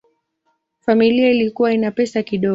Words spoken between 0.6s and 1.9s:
Familia ilikuwa